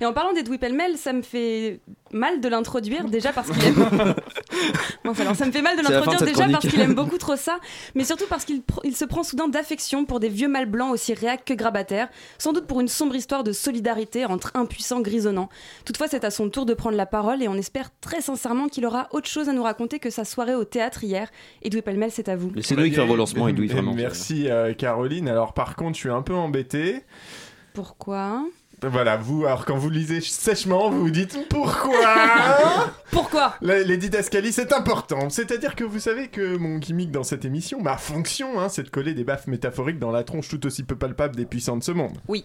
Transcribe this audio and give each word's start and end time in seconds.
Et 0.00 0.06
en 0.06 0.12
parlant 0.12 0.32
d'Edoui 0.32 0.58
Pellemel, 0.58 0.96
ça 0.96 1.12
me 1.12 1.22
fait 1.22 1.80
mal 2.12 2.40
de 2.40 2.48
l'introduire 2.48 3.04
déjà 3.04 3.32
parce 3.32 3.50
qu'il 3.50 3.64
aime. 3.64 3.86
Alors, 5.20 5.34
ça 5.36 5.46
me 5.46 5.52
fait 5.52 5.62
mal 5.62 5.76
de 5.76 5.82
C'est 5.84 5.92
l'introduire 5.92 6.20
déjà 6.20 6.32
chronique. 6.34 6.52
parce 6.52 6.68
qu'il 6.68 6.80
aime 6.80 6.94
beaucoup 6.94 7.18
trop 7.18 7.36
ça, 7.36 7.58
mais 7.94 8.04
surtout 8.04 8.26
parce 8.28 8.44
qu'il 8.44 8.58
pr- 8.60 8.80
il 8.84 8.94
se 8.94 9.04
prend 9.04 9.22
soudain 9.22 9.48
d'affection 9.48 10.04
pour 10.04 10.20
des 10.20 10.28
vieux 10.28 10.48
mâles 10.48 10.66
blancs 10.66 10.92
aussi 10.92 11.14
réacs 11.14 11.44
que 11.44 11.54
grabataires, 11.54 12.08
sans 12.38 12.52
doute 12.52 12.66
pour 12.66 12.80
une 12.80 12.88
sombre 12.88 13.14
histoire 13.16 13.42
de 13.44 13.52
solidarité 13.52 14.24
entre 14.26 14.52
impuissants 14.54 15.00
grisonnants. 15.00 15.48
Toutefois, 15.84 16.08
c'est 16.08 16.24
à 16.24 16.30
son 16.30 16.50
tour 16.50 16.66
de 16.66 16.74
prendre 16.74 16.96
la 16.96 17.06
parole 17.06 17.42
et 17.42 17.48
on 17.48 17.54
espère 17.54 17.90
très 18.00 18.20
sincèrement 18.20 18.68
qu'il 18.68 18.84
aura 18.86 19.08
autre 19.12 19.28
chose 19.28 19.48
à 19.48 19.52
nous 19.52 19.62
raconter 19.62 19.98
que 19.98 20.10
sa 20.10 20.24
soirée 20.24 20.54
au 20.54 20.64
théâtre 20.64 21.04
hier. 21.04 21.28
Edoui 21.62 21.82
Pellemel, 21.82 22.10
c'est 22.12 22.28
à 22.28 22.36
vous. 22.36 22.50
Laissez-nous 22.54 22.92
faire 22.92 23.06
vos 23.06 23.16
lancements, 23.16 23.48
Edoui, 23.48 23.66
vraiment. 23.68 23.94
Merci 23.94 24.48
euh, 24.50 24.74
Caroline. 24.74 25.28
Alors 25.28 25.52
par 25.54 25.74
contre, 25.76 25.94
je 25.96 26.00
suis 26.00 26.10
un 26.10 26.22
peu 26.22 26.34
embêté. 26.34 27.02
Pourquoi? 27.74 28.44
Voilà, 28.82 29.16
vous, 29.16 29.44
alors 29.44 29.64
quand 29.64 29.76
vous 29.76 29.90
lisez 29.90 30.20
sèchement, 30.20 30.88
vous 30.90 31.00
vous 31.00 31.10
dites 31.10 31.48
pourquoi 31.48 32.14
Pourquoi 33.10 33.56
La- 33.60 33.82
Les 33.82 33.96
didascalies, 33.96 34.52
c'est 34.52 34.72
important. 34.72 35.30
C'est-à-dire 35.30 35.74
que 35.74 35.82
vous 35.84 35.98
savez 35.98 36.28
que 36.28 36.56
mon 36.56 36.78
gimmick 36.78 37.10
dans 37.10 37.24
cette 37.24 37.44
émission, 37.44 37.80
ma 37.82 37.96
fonction, 37.96 38.60
hein, 38.60 38.68
c'est 38.68 38.84
de 38.84 38.90
coller 38.90 39.14
des 39.14 39.24
baffes 39.24 39.46
métaphoriques 39.48 39.98
dans 39.98 40.12
la 40.12 40.22
tronche 40.22 40.48
tout 40.48 40.64
aussi 40.66 40.84
peu 40.84 40.94
palpable 40.96 41.34
des 41.34 41.44
puissants 41.46 41.76
de 41.76 41.82
ce 41.82 41.90
monde. 41.92 42.16
Oui. 42.28 42.44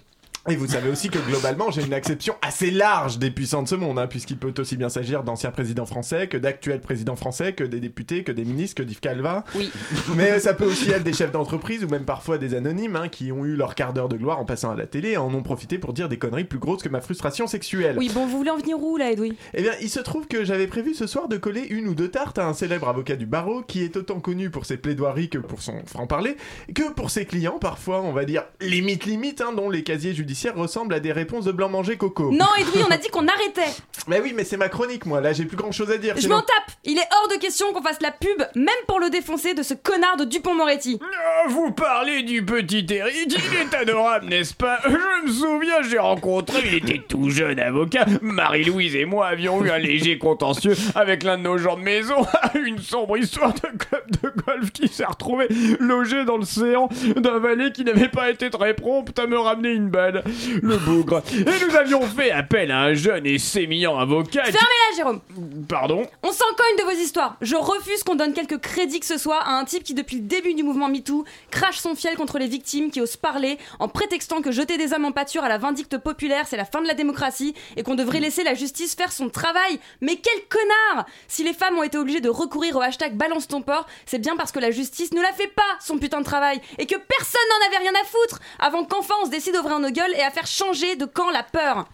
Et 0.50 0.58
vous 0.58 0.68
savez 0.68 0.90
aussi 0.90 1.10
que 1.10 1.20
globalement, 1.20 1.72
j'ai 1.72 1.86
une 1.86 1.94
acception 1.94 2.36
assez 2.42 2.70
large 2.70 3.18
des 3.18 3.32
puissants 3.32 3.64
de 3.64 3.68
ce 3.70 3.76
monde, 3.76 3.98
hein, 3.98 4.08
puisqu'il 4.08 4.36
peut 4.36 4.54
aussi 4.58 4.76
bien 4.76 4.90
s'agir 4.90 5.24
d'anciens 5.24 5.52
présidents 5.52 5.86
français, 5.86 6.28
que 6.28 6.36
d'actuels 6.36 6.82
présidents 6.82 7.16
français, 7.16 7.54
que 7.54 7.64
des 7.64 7.80
députés, 7.80 8.26
que 8.26 8.34
des 8.34 8.44
ministres, 8.44 8.76
que 8.76 8.84
d'Yves 8.84 9.00
Calva. 9.00 9.46
Oui. 9.56 9.72
Mais 10.18 10.42
ça 10.42 10.54
peut 10.54 10.66
aussi 10.66 10.92
être 10.92 11.04
des 11.04 11.14
chefs 11.14 11.32
d'entreprise 11.32 11.86
ou 11.86 11.88
même 11.88 12.04
parfois 12.04 12.38
des 12.38 12.56
anonymes 12.56 12.98
hein, 12.98 13.08
qui 13.08 13.32
ont 13.32 13.46
eu 13.46 13.56
leur 13.56 13.74
quart 13.74 13.94
d'heure 13.94 14.10
de 14.10 14.18
gloire 14.18 14.38
en 14.38 14.44
passant 14.44 14.70
à 14.70 14.76
la 14.76 14.86
télé 14.86 15.12
et 15.12 15.18
en 15.18 15.34
ont 15.34 15.44
profité 15.44 15.78
pour 15.78 15.94
dire 15.94 16.10
des 16.10 16.18
conneries 16.18 16.44
plus 16.44 16.60
grosses 16.60 16.84
que 16.84 16.90
ma 16.90 17.00
frustration 17.00 17.48
sexuelle. 17.48 17.96
Oui, 17.98 18.12
bon, 18.14 18.26
vous 18.26 18.38
voulez 18.38 18.52
en 18.52 18.58
venir 18.58 18.78
où 18.78 18.98
là, 18.98 19.14
Edoui? 19.14 19.38
Eh 19.54 19.62
bien, 19.62 19.72
il 19.80 19.90
se 19.90 20.02
trouve 20.02 20.28
que 20.28 20.44
j'avais 20.44 20.68
prévu 20.68 20.94
ce 20.94 21.08
soir 21.08 21.30
de 21.30 21.38
coller 21.38 21.66
une 21.70 21.88
ou 21.88 21.96
deux 21.96 22.10
tartes 22.10 22.38
à 22.38 22.46
un 22.46 22.54
célèbre 22.54 22.90
avocat 22.90 23.16
du 23.16 23.26
barreau 23.26 23.62
qui 23.62 23.82
est 23.82 23.96
autant 23.96 24.20
connu 24.20 24.50
pour 24.50 24.66
ses 24.66 24.76
plaidoiries 24.76 25.30
que 25.30 25.38
pour 25.38 25.62
son 25.62 25.86
franc-parler, 25.86 26.36
que 26.76 26.92
pour 26.92 27.12
ses 27.12 27.26
clients, 27.26 27.60
parfois, 27.60 28.02
on 28.02 28.12
va 28.12 28.26
dire, 28.26 28.44
limite 28.60 29.06
limite, 29.06 29.40
hein, 29.40 29.54
dont 29.54 29.70
les 29.70 29.84
casiers 29.84 30.14
judiciaires 30.14 30.33
ressemblent 30.56 30.94
à 30.94 31.00
des 31.00 31.12
réponses 31.12 31.46
de 31.46 31.52
blanc-manger 31.52 31.98
coco. 31.98 32.32
Non, 32.32 32.46
Edoui, 32.60 32.84
on 32.88 32.92
a 32.92 32.98
dit 32.98 33.10
qu'on 33.10 33.28
arrêtait. 33.28 33.72
Mais 34.08 34.20
oui, 34.20 34.34
mais 34.36 34.44
c'est 34.44 34.58
ma 34.58 34.70
chronique, 34.70 35.06
moi, 35.06 35.22
là, 35.22 35.34
j'ai 35.34 35.46
plus 35.46 35.58
grand 35.58 35.72
chose 35.72 35.90
à 35.92 35.98
dire. 35.98 36.16
Je 36.18 36.28
m'en 36.28 36.42
tape. 36.42 36.76
Il 36.84 36.98
est 36.98 37.08
hors 37.22 37.28
de 37.30 37.36
question 37.36 37.72
qu'on 37.74 37.82
fasse 37.82 38.02
la 38.02 38.12
pub, 38.12 38.44
même 38.56 38.70
pour 38.88 39.00
le 39.00 39.10
défoncer 39.10 39.54
de 39.54 39.64
ce 39.64 39.74
connard 39.74 40.18
de 40.18 40.26
Dupont-Moretti. 40.26 41.00
Ah, 41.02 41.48
Vous 41.50 41.72
parlez 41.72 42.24
du 42.24 42.44
petit 42.46 42.86
Eric, 42.90 43.28
il 43.28 43.56
est 43.58 43.74
adorable, 43.74 44.26
n'est-ce 44.28 44.54
pas? 44.54 44.80
Je 44.86 45.13
me 45.24 45.32
souviens, 45.32 45.82
j'ai 45.82 46.00
rencontré, 46.00 46.60
il 46.66 46.76
était 46.76 47.02
tout 47.08 47.30
jeune 47.30 47.60
avocat. 47.60 48.06
Marie-Louise 48.22 48.96
et 48.96 49.06
moi 49.06 49.28
avions 49.28 49.64
eu 49.64 49.70
un 49.70 49.78
léger 49.78 50.18
contentieux 50.18 50.76
avec 50.96 51.24
l'un 51.24 51.38
de 51.38 51.44
nos 51.44 51.58
gens 51.58 51.78
de 51.78 51.82
maison. 51.82 52.26
Une 52.56 52.80
sombre 52.80 53.18
histoire 53.18 53.54
de 53.54 53.60
club 53.78 54.04
de 54.22 54.30
golf 54.46 54.72
qui 54.72 54.88
s'est 54.88 55.06
retrouvé 55.06 55.48
logé 55.80 56.26
dans 56.26 56.38
le 56.38 56.46
séant 56.46 56.90
d'un 57.16 57.40
valet 57.40 57.72
qui 57.72 57.84
n'avait 57.84 58.10
pas 58.10 58.30
été 58.30 58.50
très 58.50 58.74
prompt 58.74 59.18
à 59.18 59.28
me 59.28 59.38
ramener 59.38 59.72
une 59.72 59.90
balle. 59.90 60.24
Le 60.62 60.78
bougre. 60.78 61.22
Et 61.34 61.66
nous 61.66 61.76
avions 61.76 62.02
fait 62.02 62.32
appel 62.32 62.72
à 62.72 62.82
un 62.82 62.94
jeune 62.94 63.26
et 63.26 63.38
sémillant 63.38 63.98
avocat. 63.98 64.44
Fermez-la, 64.44 64.96
Jérôme 64.96 65.22
Pardon? 65.68 66.06
On 66.24 66.32
s'en 66.32 66.46
cogne 66.56 66.78
de 66.80 66.84
vos 66.84 67.02
histoires 67.02 67.38
Je 67.42 67.56
refuse 67.56 68.04
qu'on 68.04 68.16
donne 68.16 68.34
quelques 68.34 68.60
crédits 68.60 69.00
que 69.00 69.06
ce 69.06 69.18
soit 69.18 69.40
à 69.40 69.52
un 69.52 69.66
type 69.66 69.84
qui, 69.84 69.94
depuis 69.94 70.18
le 70.18 70.24
début 70.24 70.54
du 70.54 70.64
mouvement 70.64 70.90
MeToo, 70.90 71.26
crache 71.52 71.78
son 71.78 71.96
fiel 71.96 72.16
contre 72.16 72.38
les 72.40 72.48
victimes 72.48 72.92
qui 72.92 73.02
osent 73.02 73.18
parler 73.18 73.58
en 73.80 73.88
prétextant 73.88 74.42
que 74.42 74.52
jeter 74.52 74.78
des 74.78 74.94
hommes 74.94 75.06
en 75.06 75.12
pâture 75.14 75.44
à 75.44 75.50
la 75.50 75.58
vindicte 75.58 75.98
populaire, 75.98 76.46
c'est 76.48 76.58
la 76.58 76.66
fin 76.66 76.82
de 76.82 76.88
la 76.88 76.94
démocratie 76.94 77.54
et 77.78 77.84
qu'on 77.84 77.96
devrait 77.96 78.20
laisser 78.20 78.44
la 78.44 78.54
justice 78.54 78.96
faire 78.96 79.12
son 79.12 79.30
travail. 79.30 79.80
Mais 80.02 80.18
quel 80.18 80.48
connard 80.50 81.06
Si 81.28 81.44
les 81.44 81.54
femmes 81.54 81.78
ont 81.78 81.84
été 81.84 81.98
obligées 81.98 82.22
de 82.22 82.30
recourir 82.30 82.76
au 82.76 82.82
hashtag 82.82 83.16
balance 83.16 83.48
ton 83.48 83.62
porc, 83.62 83.88
c'est 84.06 84.20
bien 84.20 84.36
parce 84.36 84.52
que 84.52 84.60
la 84.60 84.72
justice 84.72 85.14
ne 85.14 85.22
la 85.22 85.32
fait 85.32 85.48
pas, 85.48 85.62
son 85.80 85.98
putain 85.98 86.20
de 86.20 86.26
travail, 86.26 86.60
et 86.78 86.86
que 86.86 86.96
personne 86.96 87.42
n'en 87.50 87.68
avait 87.68 87.84
rien 87.84 87.94
à 88.02 88.06
foutre 88.06 88.40
avant 88.60 88.84
qu'enfin 88.84 89.16
on 89.22 89.26
se 89.26 89.32
décide 89.32 89.54
d'ouvrir 89.54 89.80
nos 89.80 89.92
gueules 89.92 90.14
et 90.16 90.22
à 90.22 90.32
faire 90.32 90.48
changer 90.48 90.96
de 90.96 91.06
camp 91.06 91.30
la 91.30 91.44
peur. 91.44 91.88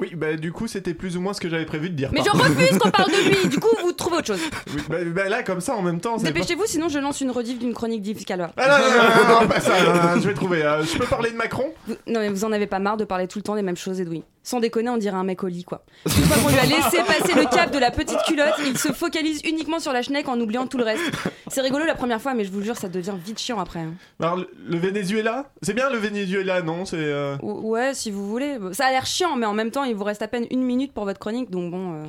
Oui, 0.00 0.14
bah 0.14 0.36
du 0.36 0.52
coup, 0.52 0.68
c'était 0.68 0.94
plus 0.94 1.16
ou 1.16 1.20
moins 1.20 1.32
ce 1.32 1.40
que 1.40 1.48
j'avais 1.48 1.66
prévu 1.66 1.90
de 1.90 1.94
dire. 1.96 2.10
Mais 2.12 2.22
je 2.24 2.30
refuse 2.30 2.78
qu'on 2.78 2.90
parle 2.90 3.10
de 3.10 3.30
lui, 3.30 3.48
du 3.48 3.58
coup 3.58 3.74
vous 3.82 3.92
autre 4.18 4.26
chose. 4.26 4.40
Oui, 4.74 4.82
bah, 4.88 4.96
bah, 5.14 5.28
là, 5.28 5.42
comme 5.42 5.60
ça, 5.60 5.74
en 5.74 5.82
même 5.82 6.00
temps, 6.00 6.18
c'est 6.18 6.26
pas- 6.26 6.32
Dépêchez-vous, 6.32 6.66
sinon 6.66 6.88
je 6.88 6.98
lance 6.98 7.20
une 7.20 7.30
rediff 7.30 7.58
d'une 7.58 7.74
chronique 7.74 8.02
d'Yves 8.02 8.24
Calva. 8.24 8.52
Ah 8.56 8.68
non, 8.68 8.78
non, 8.78 9.34
non, 9.34 9.40
non, 9.42 9.48
pas 9.52 9.60
ça, 9.60 9.72
je 10.20 10.28
vais 10.28 10.34
trouver. 10.34 10.62
euh, 10.62 10.82
je 10.84 10.98
peux 10.98 11.06
parler 11.06 11.30
de 11.30 11.36
Macron? 11.36 11.72
Vous- 11.86 11.94
Non 12.06 12.20
mais 12.20 12.28
vous 12.28 12.44
en 12.44 12.52
avez 12.52 12.66
pas 12.66 12.78
marre 12.78 12.96
de 12.96 13.04
parler 13.04 13.26
tout 13.28 13.38
le 13.38 13.42
temps 13.42 13.54
des 13.54 13.62
mêmes 13.62 13.76
choses, 13.76 14.00
Edoui? 14.00 14.22
Sans 14.48 14.60
déconner, 14.60 14.88
on 14.88 14.96
dirait 14.96 15.14
un 15.14 15.24
mec 15.24 15.44
au 15.44 15.46
lit, 15.48 15.62
quoi. 15.64 15.84
Une 16.06 16.10
fois 16.24 16.36
qu'on 16.42 16.48
lui 16.48 16.58
a 16.58 16.64
laissé 16.64 16.96
passer 17.06 17.34
le 17.34 17.44
cap 17.54 17.70
de 17.70 17.78
la 17.78 17.90
petite 17.90 18.16
culotte, 18.26 18.54
il 18.66 18.78
se 18.78 18.92
focalise 18.94 19.42
uniquement 19.44 19.78
sur 19.78 19.92
la 19.92 20.00
schneck 20.00 20.26
en 20.26 20.40
oubliant 20.40 20.66
tout 20.66 20.78
le 20.78 20.84
reste. 20.84 21.02
C'est 21.48 21.60
rigolo 21.60 21.84
la 21.84 21.94
première 21.94 22.22
fois, 22.22 22.32
mais 22.32 22.44
je 22.46 22.50
vous 22.50 22.62
jure, 22.62 22.74
ça 22.74 22.88
devient 22.88 23.12
vite 23.22 23.38
chiant 23.38 23.60
après. 23.60 23.80
hein. 23.80 23.92
Alors, 24.20 24.36
le, 24.38 24.48
le 24.66 24.78
Venezuela 24.78 25.50
C'est 25.60 25.74
bien 25.74 25.90
le 25.90 25.98
Venezuela, 25.98 26.62
non? 26.62 26.86
C'est. 26.86 26.96
euh, 26.96 27.36
Ou- 27.42 27.68
Ouais, 27.72 27.92
si 27.92 28.10
vous 28.10 28.26
voulez. 28.26 28.56
Ça 28.72 28.86
a 28.86 28.90
l'air 28.90 29.04
chiant, 29.04 29.36
mais 29.36 29.44
en 29.44 29.52
même 29.52 29.70
temps, 29.70 29.84
il 29.84 29.94
vous 29.94 30.04
reste 30.04 30.22
à 30.22 30.28
peine 30.28 30.46
une 30.50 30.62
minute 30.62 30.94
pour 30.94 31.04
votre 31.04 31.20
chronique, 31.20 31.50
donc 31.50 31.70
bon. 31.70 31.92
euh. 31.92 32.06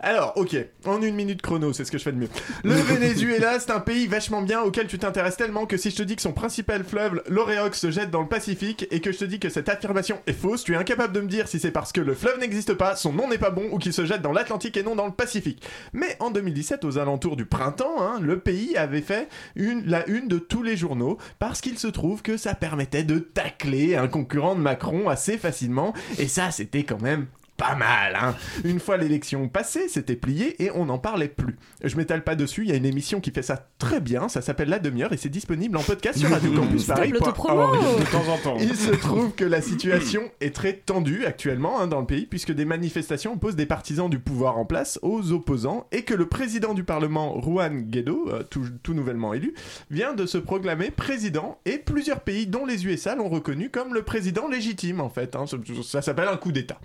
Alors, 0.00 0.32
ok, 0.36 0.56
en 0.86 1.02
une 1.02 1.14
minute 1.14 1.42
chrono, 1.42 1.74
c'est 1.74 1.84
ce 1.84 1.92
que 1.92 1.98
je 1.98 2.04
fais 2.04 2.12
de 2.12 2.16
mieux. 2.16 2.28
Le 2.64 2.72
Venezuela, 2.74 3.60
c'est 3.60 3.70
un 3.70 3.80
pays 3.80 4.06
vachement 4.06 4.40
bien 4.40 4.62
auquel 4.62 4.86
tu 4.86 4.98
t'intéresses 4.98 5.36
tellement 5.36 5.66
que 5.66 5.76
si 5.76 5.90
je 5.90 5.96
te 5.96 6.02
dis 6.02 6.16
que 6.16 6.22
son 6.22 6.32
principal 6.32 6.84
fleuve, 6.84 7.22
l'Oréox, 7.28 7.78
se 7.78 7.90
jette 7.90 8.10
dans 8.10 8.22
le 8.22 8.28
Pacifique 8.28 8.86
et 8.90 9.00
que 9.00 9.12
je 9.12 9.18
te 9.18 9.24
dis 9.26 9.38
que 9.38 9.50
cette 9.50 9.68
affirmation 9.68 10.18
est 10.26 10.32
fausse, 10.32 10.64
tu 10.64 10.72
es 10.72 10.76
incapable 10.76 11.12
de 11.12 11.20
me 11.20 11.26
dire 11.28 11.48
si 11.48 11.58
c'est 11.58 11.70
parce 11.82 11.90
que 11.90 12.00
le 12.00 12.14
fleuve 12.14 12.38
n'existe 12.38 12.74
pas, 12.74 12.94
son 12.94 13.12
nom 13.12 13.28
n'est 13.28 13.38
pas 13.38 13.50
bon 13.50 13.68
ou 13.72 13.78
qu'il 13.78 13.92
se 13.92 14.06
jette 14.06 14.22
dans 14.22 14.30
l'Atlantique 14.30 14.76
et 14.76 14.84
non 14.84 14.94
dans 14.94 15.06
le 15.06 15.10
Pacifique. 15.10 15.64
Mais 15.92 16.16
en 16.20 16.30
2017, 16.30 16.84
aux 16.84 16.96
alentours 16.96 17.34
du 17.34 17.44
printemps, 17.44 18.00
hein, 18.00 18.20
le 18.20 18.38
pays 18.38 18.76
avait 18.76 19.00
fait 19.00 19.28
la 19.56 20.08
une 20.08 20.28
de 20.28 20.38
tous 20.38 20.62
les 20.62 20.76
journaux 20.76 21.18
parce 21.40 21.60
qu'il 21.60 21.76
se 21.80 21.88
trouve 21.88 22.22
que 22.22 22.36
ça 22.36 22.54
permettait 22.54 23.02
de 23.02 23.18
tacler 23.18 23.96
un 23.96 24.06
concurrent 24.06 24.54
de 24.54 24.60
Macron 24.60 25.08
assez 25.08 25.38
facilement 25.38 25.92
et 26.20 26.28
ça, 26.28 26.52
c'était 26.52 26.84
quand 26.84 27.02
même 27.02 27.26
pas 27.62 27.76
mal, 27.76 28.18
hein. 28.20 28.34
Une 28.64 28.80
fois 28.80 28.96
l'élection 28.96 29.48
passée, 29.48 29.86
c'était 29.88 30.16
plié 30.16 30.60
et 30.64 30.72
on 30.72 30.86
n'en 30.86 30.98
parlait 30.98 31.28
plus. 31.28 31.56
Je 31.84 31.96
m'étale 31.96 32.24
pas 32.24 32.34
dessus, 32.34 32.62
il 32.64 32.70
y 32.70 32.72
a 32.72 32.76
une 32.76 32.84
émission 32.86 33.20
qui 33.20 33.30
fait 33.30 33.42
ça 33.42 33.68
très 33.78 34.00
bien, 34.00 34.28
ça 34.28 34.42
s'appelle 34.42 34.68
La 34.68 34.80
Demi-heure 34.80 35.12
et 35.12 35.16
c'est 35.16 35.28
disponible 35.28 35.76
en 35.76 35.82
podcast 35.82 36.18
sur 36.18 36.28
Radio 36.28 36.50
Campus 36.52 36.86
Paris. 36.86 37.10
l'autopromo 37.10 37.72
De 37.76 38.10
temps 38.10 38.32
en 38.32 38.38
temps. 38.38 38.56
Il 38.60 38.74
se 38.74 38.90
trouve 38.90 39.32
que 39.34 39.44
la 39.44 39.60
situation 39.62 40.22
est 40.40 40.52
très 40.54 40.72
tendue 40.72 41.24
actuellement 41.24 41.80
hein, 41.80 41.86
dans 41.86 42.00
le 42.00 42.06
pays 42.06 42.26
puisque 42.26 42.50
des 42.52 42.64
manifestations 42.64 43.34
opposent 43.34 43.54
des 43.54 43.66
partisans 43.66 44.10
du 44.10 44.18
pouvoir 44.18 44.58
en 44.58 44.64
place 44.64 44.98
aux 45.02 45.30
opposants 45.30 45.86
et 45.92 46.02
que 46.02 46.14
le 46.14 46.26
président 46.26 46.74
du 46.74 46.82
Parlement, 46.82 47.40
Juan 47.42 47.82
Guaido, 47.82 48.28
euh, 48.28 48.42
tout, 48.42 48.64
tout 48.82 48.94
nouvellement 48.94 49.34
élu, 49.34 49.54
vient 49.88 50.14
de 50.14 50.26
se 50.26 50.38
proclamer 50.38 50.90
président 50.90 51.60
et 51.64 51.78
plusieurs 51.78 52.20
pays, 52.20 52.48
dont 52.48 52.66
les 52.66 52.86
USA, 52.86 53.14
l'ont 53.14 53.28
reconnu 53.28 53.70
comme 53.70 53.94
le 53.94 54.02
président 54.02 54.48
légitime 54.48 55.00
en 55.00 55.10
fait. 55.10 55.36
hein. 55.36 55.44
Ça, 55.46 55.56
ça 55.84 56.02
s'appelle 56.02 56.28
un 56.28 56.36
coup 56.36 56.50
d'État. 56.50 56.80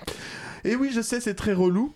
Et 0.67 0.75
oui, 0.75 0.91
je 0.93 1.01
sais, 1.01 1.21
c'est 1.21 1.33
très 1.33 1.53
relou. 1.53 1.93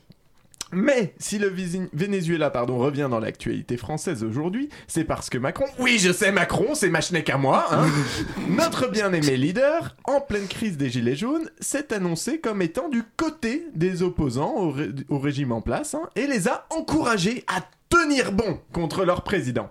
Mais 0.74 1.14
si 1.20 1.38
le 1.38 1.54
Venezuela 1.92 2.50
pardon, 2.50 2.78
revient 2.78 3.10
dans 3.12 3.20
l'actualité 3.20 3.76
française 3.76 4.24
aujourd'hui, 4.24 4.70
c'est 4.88 5.04
parce 5.04 5.30
que 5.30 5.38
Macron, 5.38 5.66
oui 5.80 6.00
je 6.00 6.14
sais 6.14 6.32
Macron, 6.32 6.76
c'est 6.76 6.88
ma 6.90 7.00
à 7.34 7.38
moi, 7.38 7.66
hein, 7.72 7.86
notre 8.50 8.88
bien-aimé 8.90 9.36
leader, 9.36 9.98
en 10.06 10.22
pleine 10.22 10.48
crise 10.48 10.78
des 10.78 10.90
Gilets 10.90 11.18
jaunes, 11.18 11.50
s'est 11.60 11.94
annoncé 11.94 12.40
comme 12.40 12.62
étant 12.62 12.88
du 12.88 13.04
côté 13.18 13.68
des 13.76 14.02
opposants 14.02 14.54
au, 14.56 14.72
ré- 14.72 14.92
au 15.10 15.20
régime 15.20 15.52
en 15.52 15.60
place 15.60 15.94
hein, 15.94 16.08
et 16.16 16.26
les 16.26 16.48
a 16.48 16.66
encouragés 16.70 17.44
à 17.54 17.66
tenir 17.90 18.32
bon 18.32 18.58
contre 18.72 19.04
leur 19.04 19.24
président. 19.26 19.70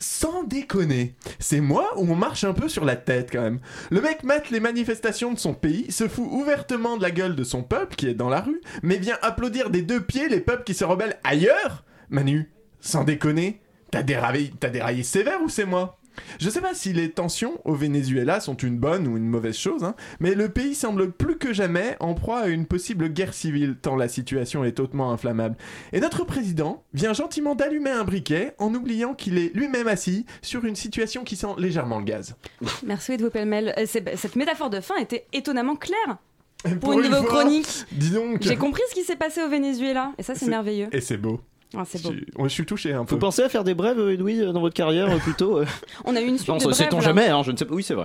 Sans 0.00 0.44
déconner, 0.44 1.16
c'est 1.40 1.60
moi 1.60 1.92
ou 1.96 2.08
on 2.08 2.14
marche 2.14 2.44
un 2.44 2.52
peu 2.52 2.68
sur 2.68 2.84
la 2.84 2.94
tête 2.94 3.30
quand 3.32 3.42
même. 3.42 3.58
Le 3.90 4.00
mec 4.00 4.22
mate 4.22 4.50
les 4.50 4.60
manifestations 4.60 5.32
de 5.32 5.38
son 5.38 5.54
pays, 5.54 5.90
se 5.90 6.06
fout 6.06 6.28
ouvertement 6.30 6.96
de 6.96 7.02
la 7.02 7.10
gueule 7.10 7.34
de 7.34 7.42
son 7.42 7.64
peuple 7.64 7.96
qui 7.96 8.06
est 8.06 8.14
dans 8.14 8.28
la 8.28 8.40
rue, 8.40 8.60
mais 8.82 8.96
vient 8.96 9.18
applaudir 9.22 9.70
des 9.70 9.82
deux 9.82 10.00
pieds 10.00 10.28
les 10.28 10.40
peuples 10.40 10.62
qui 10.62 10.74
se 10.74 10.84
rebellent 10.84 11.18
ailleurs 11.24 11.84
Manu, 12.10 12.50
sans 12.80 13.04
déconner, 13.04 13.60
t'as 13.90 14.02
déraillé, 14.02 14.52
t'as 14.58 14.70
déraillé 14.70 15.02
sévère 15.02 15.42
ou 15.42 15.48
c'est 15.48 15.66
moi? 15.66 15.97
Je 16.40 16.50
sais 16.50 16.60
pas 16.60 16.74
si 16.74 16.92
les 16.92 17.10
tensions 17.10 17.60
au 17.64 17.74
Venezuela 17.74 18.40
sont 18.40 18.56
une 18.56 18.78
bonne 18.78 19.06
ou 19.08 19.16
une 19.16 19.28
mauvaise 19.28 19.56
chose, 19.56 19.84
hein, 19.84 19.94
mais 20.20 20.34
le 20.34 20.48
pays 20.48 20.74
semble 20.74 21.10
plus 21.12 21.36
que 21.38 21.52
jamais 21.52 21.96
en 22.00 22.14
proie 22.14 22.40
à 22.40 22.46
une 22.48 22.66
possible 22.66 23.08
guerre 23.08 23.34
civile, 23.34 23.76
tant 23.80 23.96
la 23.96 24.08
situation 24.08 24.64
est 24.64 24.80
hautement 24.80 25.12
inflammable. 25.12 25.56
Et 25.92 26.00
notre 26.00 26.24
président 26.24 26.82
vient 26.94 27.12
gentiment 27.12 27.54
d'allumer 27.54 27.90
un 27.90 28.04
briquet 28.04 28.54
en 28.58 28.74
oubliant 28.74 29.14
qu'il 29.14 29.38
est 29.38 29.54
lui-même 29.54 29.88
assis 29.88 30.26
sur 30.42 30.64
une 30.64 30.76
situation 30.76 31.24
qui 31.24 31.36
sent 31.36 31.54
légèrement 31.58 31.98
le 31.98 32.04
gaz. 32.04 32.36
Merci 32.84 33.12
Edouard 33.12 33.32
Pellemel. 33.32 33.74
Euh, 33.78 33.84
c'est- 33.86 34.16
Cette 34.16 34.36
métaphore 34.36 34.70
de 34.70 34.80
fin 34.80 34.96
était 34.96 35.26
étonnamment 35.32 35.76
claire 35.76 36.18
pour 36.80 36.92
une 36.94 37.02
de 37.02 37.08
vos 37.08 37.22
fois, 37.22 37.40
chroniques. 37.42 37.84
Dis 37.92 38.10
donc. 38.10 38.42
J'ai 38.42 38.56
compris 38.56 38.82
ce 38.90 38.94
qui 38.94 39.04
s'est 39.04 39.16
passé 39.16 39.42
au 39.42 39.48
Venezuela, 39.48 40.12
et 40.18 40.22
ça 40.22 40.34
C'est- 40.34 40.46
merveilleux. 40.48 40.88
Et 40.92 41.00
c'est 41.00 41.16
beau. 41.16 41.40
Ah, 41.76 41.82
c'est 41.86 42.02
beau. 42.02 42.12
Je, 42.44 42.48
suis- 42.48 42.64
touché 42.64 42.92
un 42.94 43.04
peu. 43.04 43.14
Vous 43.14 43.20
pensez 43.20 43.42
à 43.42 43.48
faire 43.48 43.62
des 43.62 43.74
brèves, 43.74 43.98
Edoui, 43.98 44.40
dans 44.40 44.60
votre 44.60 44.74
carrière, 44.74 45.10
euh, 45.10 45.18
plutôt 45.18 45.58
euh 45.58 45.66
On 46.04 46.16
a 46.16 46.20
eu 46.20 46.26
une 46.26 46.38
suite 46.38 46.48
Non, 46.48 46.56
de 46.56 46.62
brèves, 46.62 46.74
sait-on 46.74 47.00
jamais, 47.00 47.28
hein, 47.28 47.42
je 47.42 47.52
ne 47.52 47.56
sais 47.56 47.66
pas. 47.66 47.74
Oui, 47.74 47.82
c'est 47.82 47.94
vrai. 47.94 47.96